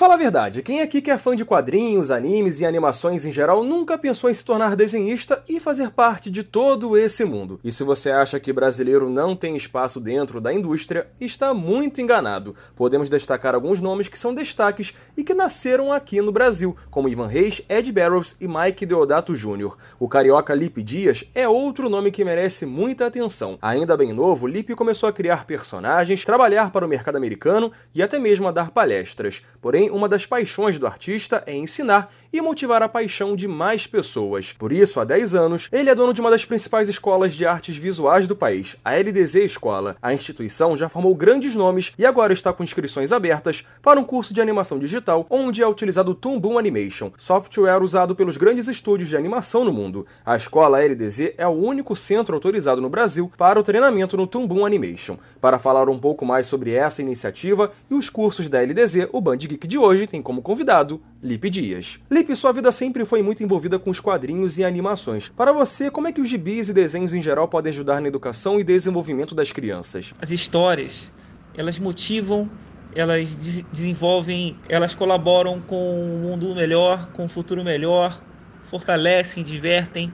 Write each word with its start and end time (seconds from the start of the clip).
Fala 0.00 0.14
a 0.14 0.16
verdade, 0.16 0.62
quem 0.62 0.80
aqui 0.80 1.02
que 1.02 1.10
é 1.10 1.18
fã 1.18 1.36
de 1.36 1.44
quadrinhos, 1.44 2.10
animes 2.10 2.58
e 2.58 2.64
animações 2.64 3.26
em 3.26 3.30
geral 3.30 3.62
nunca 3.62 3.98
pensou 3.98 4.30
em 4.30 4.32
se 4.32 4.42
tornar 4.42 4.74
desenhista 4.74 5.44
e 5.46 5.60
fazer 5.60 5.90
parte 5.90 6.30
de 6.30 6.42
todo 6.42 6.96
esse 6.96 7.22
mundo? 7.22 7.60
E 7.62 7.70
se 7.70 7.84
você 7.84 8.10
acha 8.10 8.40
que 8.40 8.50
brasileiro 8.50 9.10
não 9.10 9.36
tem 9.36 9.54
espaço 9.54 10.00
dentro 10.00 10.40
da 10.40 10.54
indústria, 10.54 11.06
está 11.20 11.52
muito 11.52 12.00
enganado. 12.00 12.56
Podemos 12.74 13.10
destacar 13.10 13.54
alguns 13.54 13.82
nomes 13.82 14.08
que 14.08 14.18
são 14.18 14.32
destaques 14.34 14.96
e 15.18 15.22
que 15.22 15.34
nasceram 15.34 15.92
aqui 15.92 16.22
no 16.22 16.32
Brasil, 16.32 16.74
como 16.90 17.06
Ivan 17.06 17.26
Reis, 17.26 17.60
Ed 17.68 17.92
Barrows 17.92 18.38
e 18.40 18.48
Mike 18.48 18.86
Deodato 18.86 19.34
Jr. 19.34 19.76
O 19.98 20.08
carioca 20.08 20.54
Lipe 20.54 20.82
Dias 20.82 21.28
é 21.34 21.46
outro 21.46 21.90
nome 21.90 22.10
que 22.10 22.24
merece 22.24 22.64
muita 22.64 23.04
atenção. 23.04 23.58
Ainda 23.60 23.98
bem 23.98 24.14
novo, 24.14 24.46
Lipe 24.46 24.74
começou 24.74 25.10
a 25.10 25.12
criar 25.12 25.44
personagens, 25.44 26.24
trabalhar 26.24 26.72
para 26.72 26.86
o 26.86 26.88
mercado 26.88 27.16
americano 27.16 27.70
e 27.94 28.02
até 28.02 28.18
mesmo 28.18 28.48
a 28.48 28.50
dar 28.50 28.70
palestras. 28.70 29.44
Porém, 29.60 29.89
uma 29.90 30.08
das 30.08 30.26
paixões 30.26 30.78
do 30.78 30.86
artista 30.86 31.42
é 31.46 31.54
ensinar 31.54 32.10
e 32.32 32.40
motivar 32.40 32.82
a 32.82 32.88
paixão 32.88 33.34
de 33.34 33.48
mais 33.48 33.86
pessoas. 33.86 34.52
Por 34.52 34.72
isso, 34.72 35.00
há 35.00 35.04
10 35.04 35.34
anos, 35.34 35.68
ele 35.72 35.90
é 35.90 35.94
dono 35.94 36.14
de 36.14 36.20
uma 36.20 36.30
das 36.30 36.44
principais 36.44 36.88
escolas 36.88 37.34
de 37.34 37.44
artes 37.44 37.76
visuais 37.76 38.26
do 38.26 38.36
país, 38.36 38.76
a 38.84 38.94
LDZ 38.94 39.34
Escola. 39.36 39.96
A 40.00 40.14
instituição 40.14 40.76
já 40.76 40.88
formou 40.88 41.14
grandes 41.14 41.54
nomes 41.54 41.92
e 41.98 42.06
agora 42.06 42.32
está 42.32 42.52
com 42.52 42.62
inscrições 42.62 43.12
abertas 43.12 43.66
para 43.82 43.98
um 43.98 44.04
curso 44.04 44.32
de 44.32 44.40
animação 44.40 44.78
digital, 44.78 45.26
onde 45.28 45.62
é 45.62 45.66
utilizado 45.66 46.12
o 46.12 46.14
Toon 46.14 46.58
Animation, 46.58 47.10
software 47.16 47.82
usado 47.82 48.14
pelos 48.14 48.36
grandes 48.36 48.68
estúdios 48.68 49.08
de 49.08 49.16
animação 49.16 49.64
no 49.64 49.72
mundo. 49.72 50.06
A 50.24 50.36
escola 50.36 50.80
LDZ 50.80 51.32
é 51.36 51.46
o 51.46 51.50
único 51.50 51.96
centro 51.96 52.34
autorizado 52.34 52.80
no 52.80 52.88
Brasil 52.88 53.30
para 53.36 53.58
o 53.58 53.62
treinamento 53.62 54.16
no 54.16 54.26
Toon 54.26 54.64
Animation. 54.64 55.18
Para 55.40 55.58
falar 55.58 55.88
um 55.88 55.98
pouco 55.98 56.24
mais 56.24 56.46
sobre 56.46 56.72
essa 56.72 57.02
iniciativa 57.02 57.72
e 57.90 57.94
os 57.94 58.08
cursos 58.08 58.48
da 58.48 58.60
LDZ, 58.60 59.08
o 59.12 59.20
Band 59.20 59.38
Geek 59.38 59.66
de 59.66 59.78
hoje 59.80 60.06
tem 60.06 60.22
como 60.22 60.42
convidado 60.42 61.00
Lipe 61.22 61.50
Dias. 61.50 62.00
Lipe, 62.10 62.34
sua 62.36 62.52
vida 62.52 62.70
sempre 62.72 63.04
foi 63.04 63.22
muito 63.22 63.42
envolvida 63.42 63.78
com 63.78 63.90
os 63.90 64.00
quadrinhos 64.00 64.58
e 64.58 64.64
animações. 64.64 65.28
Para 65.28 65.52
você, 65.52 65.90
como 65.90 66.08
é 66.08 66.12
que 66.12 66.20
os 66.20 66.28
gibis 66.28 66.68
e 66.68 66.74
desenhos 66.74 67.14
em 67.14 67.20
geral 67.20 67.48
podem 67.48 67.70
ajudar 67.70 68.00
na 68.00 68.08
educação 68.08 68.60
e 68.60 68.64
desenvolvimento 68.64 69.34
das 69.34 69.52
crianças? 69.52 70.14
As 70.20 70.30
histórias, 70.30 71.12
elas 71.56 71.78
motivam, 71.78 72.48
elas 72.94 73.34
des 73.36 73.62
desenvolvem, 73.72 74.56
elas 74.68 74.94
colaboram 74.94 75.60
com 75.60 76.04
um 76.04 76.18
mundo 76.18 76.54
melhor, 76.54 77.10
com 77.12 77.24
um 77.24 77.28
futuro 77.28 77.62
melhor, 77.62 78.20
fortalecem, 78.64 79.42
divertem. 79.42 80.12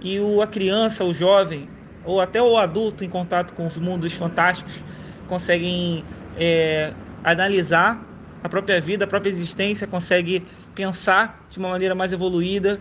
E 0.00 0.18
o, 0.18 0.40
a 0.40 0.46
criança, 0.46 1.04
o 1.04 1.12
jovem, 1.12 1.68
ou 2.04 2.20
até 2.20 2.42
o 2.42 2.56
adulto 2.56 3.04
em 3.04 3.08
contato 3.08 3.54
com 3.54 3.66
os 3.66 3.76
mundos 3.76 4.12
fantásticos, 4.12 4.82
conseguem 5.28 6.04
é, 6.36 6.92
analisar 7.22 8.09
a 8.42 8.48
própria 8.48 8.80
vida, 8.80 9.04
a 9.04 9.08
própria 9.08 9.30
existência, 9.30 9.86
consegue 9.86 10.46
pensar 10.74 11.46
de 11.50 11.58
uma 11.58 11.68
maneira 11.68 11.94
mais 11.94 12.12
evoluída 12.12 12.80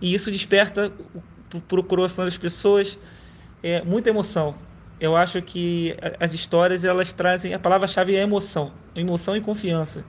e 0.00 0.14
isso 0.14 0.30
desperta 0.30 0.92
para 1.66 1.80
o 1.80 1.84
coração 1.84 2.24
das 2.24 2.36
pessoas 2.36 2.98
é, 3.62 3.82
muita 3.82 4.10
emoção. 4.10 4.56
Eu 5.00 5.16
acho 5.16 5.40
que 5.42 5.96
as 6.18 6.34
histórias 6.34 6.84
elas 6.84 7.12
trazem 7.12 7.54
a 7.54 7.58
palavra-chave 7.58 8.16
é 8.16 8.20
emoção, 8.20 8.72
emoção 8.94 9.36
e 9.36 9.40
confiança. 9.40 10.04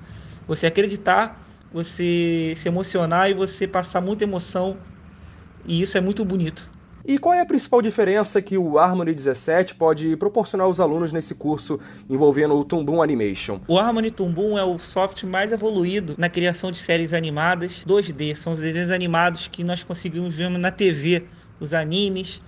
Você 0.48 0.66
acreditar, 0.66 1.48
você 1.72 2.54
se 2.58 2.68
emocionar 2.68 3.30
e 3.30 3.34
você 3.34 3.68
passar 3.68 4.02
muita 4.02 4.24
emoção 4.24 4.78
e 5.64 5.82
isso 5.82 5.98
é 5.98 6.02
muito 6.02 6.26
bonito. 6.26 6.70
E 7.06 7.18
qual 7.18 7.34
é 7.34 7.40
a 7.40 7.46
principal 7.46 7.82
diferença 7.82 8.42
que 8.42 8.58
o 8.58 8.78
Harmony 8.78 9.14
17 9.14 9.76
pode 9.76 10.18
proporcionar 10.18 10.66
aos 10.68 10.80
alunos 10.80 11.14
nesse 11.14 11.34
curso 11.34 11.80
envolvendo 12.10 12.56
o 12.56 12.66
Toon 12.66 13.02
Animation? 13.02 13.62
O 13.68 13.78
Harmony 13.78 14.12
Toon 14.12 14.58
é 14.58 14.64
o 14.64 14.78
software 14.80 15.30
mais 15.30 15.52
evoluído 15.54 16.16
na 16.18 16.30
criação 16.30 16.72
de 16.72 16.78
séries 16.78 17.14
animadas 17.14 17.86
2D. 17.86 18.36
São 18.36 18.54
os 18.54 18.60
desenhos 18.60 18.92
animados 18.92 19.48
que 19.48 19.64
nós 19.64 19.82
conseguimos 19.82 20.36
ver 20.36 20.50
na 20.50 20.72
TV, 20.72 21.24
os 21.60 21.74
animes, 21.74 22.42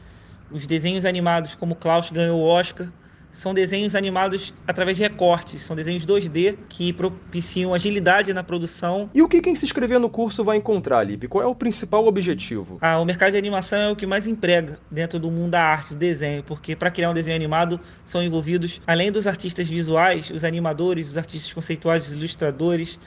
os 0.51 0.67
desenhos 0.67 1.05
animados 1.05 1.55
como 1.55 1.73
Klaus 1.73 2.09
ganhou 2.09 2.39
o 2.39 2.43
Oscar, 2.43 2.87
são 3.31 3.53
desenhos 3.53 3.95
animados 3.95 4.53
através 4.67 4.97
de 4.97 5.03
recortes, 5.03 5.63
são 5.63 5.75
desenhos 5.75 6.05
2D 6.05 6.57
que 6.67 6.91
propiciam 6.91 7.73
agilidade 7.73 8.33
na 8.33 8.43
produção. 8.43 9.09
E 9.13 9.21
o 9.21 9.29
que 9.29 9.41
quem 9.41 9.55
se 9.55 9.65
inscrever 9.65 9.99
no 9.99 10.09
curso 10.09 10.43
vai 10.43 10.57
encontrar, 10.57 11.03
Lipe? 11.03 11.27
Qual 11.27 11.43
é 11.43 11.47
o 11.47 11.55
principal 11.55 12.05
objetivo? 12.05 12.77
Ah, 12.81 12.99
o 12.99 13.05
mercado 13.05 13.31
de 13.31 13.37
animação 13.37 13.79
é 13.79 13.91
o 13.91 13.95
que 13.95 14.05
mais 14.05 14.27
emprega 14.27 14.77
dentro 14.91 15.17
do 15.17 15.31
mundo 15.31 15.51
da 15.51 15.63
arte, 15.63 15.93
do 15.93 15.99
desenho, 15.99 16.43
porque 16.43 16.75
para 16.75 16.91
criar 16.91 17.09
um 17.09 17.13
desenho 17.13 17.35
animado 17.35 17.79
são 18.03 18.21
envolvidos, 18.21 18.81
além 18.85 19.11
dos 19.11 19.25
artistas 19.25 19.69
visuais, 19.69 20.29
os 20.29 20.43
animadores, 20.43 21.09
os 21.09 21.17
artistas 21.17 21.51
conceituais, 21.53 22.05
os 22.05 22.13
ilustradores, 22.13 22.99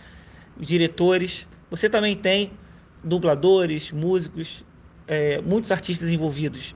os 0.59 0.67
diretores. 0.67 1.47
Você 1.71 1.89
também 1.89 2.17
tem 2.17 2.53
dubladores, 3.03 3.93
músicos, 3.93 4.65
é, 5.07 5.41
muitos 5.43 5.71
artistas 5.71 6.11
envolvidos 6.11 6.75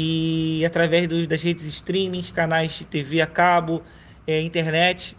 e 0.00 0.64
através 0.64 1.08
dos, 1.08 1.26
das 1.26 1.42
redes 1.42 1.64
streaming, 1.64 2.22
canais 2.32 2.70
de 2.70 2.86
TV 2.86 3.20
a 3.20 3.26
cabo, 3.26 3.82
é, 4.28 4.40
internet 4.40 5.16